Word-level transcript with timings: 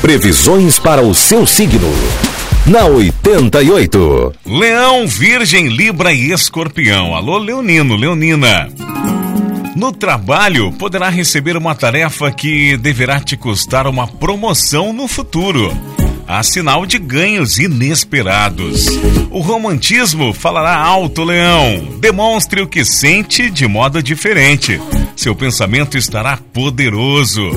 Previsões 0.00 0.78
para 0.78 1.02
o 1.02 1.14
seu 1.14 1.46
signo. 1.46 1.90
Na 2.66 2.84
88. 2.84 4.32
Leão, 4.44 5.06
Virgem, 5.06 5.68
Libra 5.68 6.12
e 6.12 6.32
Escorpião. 6.32 7.14
Alô, 7.14 7.38
Leonino, 7.38 7.96
Leonina. 7.96 8.68
No 9.74 9.92
trabalho, 9.92 10.72
poderá 10.72 11.08
receber 11.08 11.56
uma 11.56 11.74
tarefa 11.74 12.30
que 12.30 12.76
deverá 12.76 13.20
te 13.20 13.36
custar 13.36 13.86
uma 13.86 14.06
promoção 14.06 14.92
no 14.92 15.08
futuro. 15.08 15.72
Há 16.28 16.42
sinal 16.42 16.84
de 16.84 16.98
ganhos 16.98 17.58
inesperados. 17.58 18.86
O 19.30 19.40
romantismo 19.40 20.32
falará 20.32 20.76
alto, 20.76 21.22
Leão. 21.22 21.98
Demonstre 22.00 22.60
o 22.60 22.66
que 22.66 22.84
sente 22.84 23.48
de 23.48 23.66
modo 23.68 24.02
diferente. 24.02 24.80
Seu 25.14 25.34
pensamento 25.36 25.96
estará 25.96 26.36
poderoso. 26.52 27.50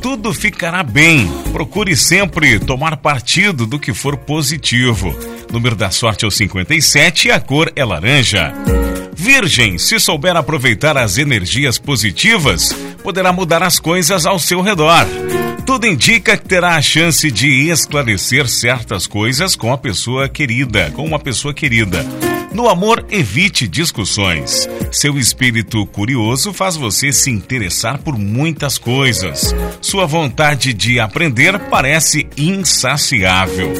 Tudo 0.00 0.32
ficará 0.32 0.82
bem. 0.82 1.26
Procure 1.52 1.96
sempre 1.96 2.58
tomar 2.58 2.96
partido 2.98 3.66
do 3.66 3.78
que 3.78 3.92
for 3.92 4.16
positivo. 4.16 5.14
Número 5.52 5.74
da 5.74 5.90
sorte 5.90 6.24
é 6.24 6.28
o 6.28 6.30
57 6.30 7.28
e 7.28 7.30
a 7.30 7.40
cor 7.40 7.72
é 7.74 7.84
laranja. 7.84 8.52
Virgem, 9.12 9.78
se 9.78 9.98
souber 9.98 10.36
aproveitar 10.36 10.96
as 10.96 11.18
energias 11.18 11.78
positivas, 11.78 12.72
poderá 13.02 13.32
mudar 13.32 13.62
as 13.62 13.80
coisas 13.80 14.24
ao 14.24 14.38
seu 14.38 14.60
redor. 14.60 15.06
Tudo 15.66 15.86
indica 15.86 16.36
que 16.36 16.48
terá 16.48 16.76
a 16.76 16.82
chance 16.82 17.30
de 17.30 17.68
esclarecer 17.68 18.48
certas 18.48 19.06
coisas 19.06 19.56
com 19.56 19.72
a 19.72 19.76
pessoa 19.76 20.28
querida, 20.28 20.90
com 20.92 21.04
uma 21.04 21.18
pessoa 21.18 21.52
querida. 21.52 22.06
No 22.52 22.68
amor, 22.68 23.04
evite 23.10 23.68
discussões. 23.68 24.68
Seu 24.90 25.18
espírito 25.18 25.84
curioso 25.86 26.52
faz 26.52 26.76
você 26.76 27.12
se 27.12 27.30
interessar 27.30 27.98
por 27.98 28.18
muitas 28.18 28.78
coisas. 28.78 29.54
Sua 29.80 30.06
vontade 30.06 30.72
de 30.72 30.98
aprender 30.98 31.58
parece 31.58 32.26
insaciável. 32.36 33.72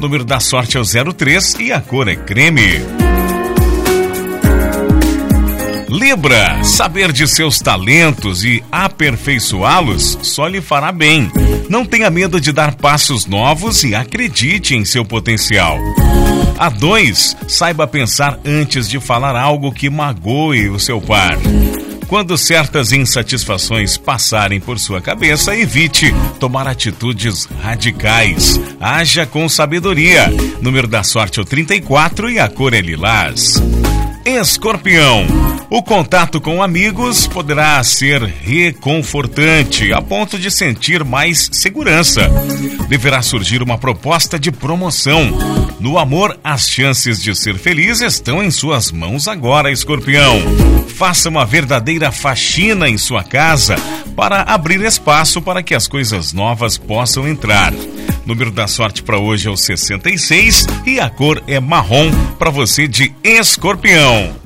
número 0.00 0.24
da 0.24 0.40
sorte 0.40 0.76
é 0.76 0.80
o 0.80 1.12
03 1.14 1.54
e 1.60 1.72
a 1.72 1.80
cor 1.80 2.08
é 2.08 2.16
creme. 2.16 2.80
Libra, 6.08 6.62
saber 6.62 7.10
de 7.10 7.26
seus 7.26 7.58
talentos 7.58 8.44
e 8.44 8.62
aperfeiçoá-los 8.70 10.16
só 10.22 10.46
lhe 10.46 10.60
fará 10.60 10.92
bem. 10.92 11.28
Não 11.68 11.84
tenha 11.84 12.08
medo 12.08 12.40
de 12.40 12.52
dar 12.52 12.76
passos 12.76 13.26
novos 13.26 13.82
e 13.82 13.92
acredite 13.92 14.76
em 14.76 14.84
seu 14.84 15.04
potencial. 15.04 15.76
A 16.56 16.68
dois, 16.68 17.36
saiba 17.48 17.88
pensar 17.88 18.38
antes 18.44 18.88
de 18.88 19.00
falar 19.00 19.34
algo 19.34 19.72
que 19.72 19.90
magoe 19.90 20.68
o 20.68 20.78
seu 20.78 21.00
par. 21.00 21.36
Quando 22.06 22.38
certas 22.38 22.92
insatisfações 22.92 23.96
passarem 23.96 24.60
por 24.60 24.78
sua 24.78 25.00
cabeça, 25.00 25.56
evite 25.56 26.14
tomar 26.38 26.68
atitudes 26.68 27.48
radicais. 27.60 28.60
Haja 28.80 29.26
com 29.26 29.48
sabedoria. 29.48 30.28
Número 30.62 30.86
da 30.86 31.02
sorte 31.02 31.40
é 31.40 31.42
o 31.42 31.44
34 31.44 32.30
e 32.30 32.38
a 32.38 32.48
cor 32.48 32.74
é 32.74 32.80
lilás. 32.80 33.60
Escorpião. 34.26 35.24
O 35.70 35.80
contato 35.84 36.40
com 36.40 36.60
amigos 36.60 37.28
poderá 37.28 37.80
ser 37.84 38.20
reconfortante, 38.22 39.92
a 39.92 40.02
ponto 40.02 40.36
de 40.36 40.50
sentir 40.50 41.04
mais 41.04 41.48
segurança. 41.52 42.28
Deverá 42.88 43.22
surgir 43.22 43.62
uma 43.62 43.78
proposta 43.78 44.36
de 44.36 44.50
promoção. 44.50 45.30
No 45.78 45.96
amor, 45.96 46.36
as 46.42 46.68
chances 46.68 47.22
de 47.22 47.36
ser 47.36 47.56
feliz 47.56 48.00
estão 48.00 48.42
em 48.42 48.50
suas 48.50 48.90
mãos 48.90 49.28
agora, 49.28 49.70
Escorpião. 49.70 50.42
Faça 50.88 51.28
uma 51.28 51.46
verdadeira 51.46 52.10
faxina 52.10 52.88
em 52.88 52.98
sua 52.98 53.22
casa 53.22 53.76
para 54.16 54.42
abrir 54.42 54.80
espaço 54.80 55.40
para 55.40 55.62
que 55.62 55.74
as 55.74 55.86
coisas 55.86 56.32
novas 56.32 56.76
possam 56.76 57.28
entrar. 57.28 57.72
Número 58.26 58.50
da 58.50 58.66
sorte 58.66 59.04
para 59.04 59.20
hoje 59.20 59.46
é 59.46 59.50
o 59.50 59.56
66 59.56 60.66
e 60.84 60.98
a 60.98 61.08
cor 61.08 61.40
é 61.46 61.60
marrom 61.60 62.10
para 62.36 62.50
você 62.50 62.88
de 62.88 63.14
Escorpião. 63.22 64.45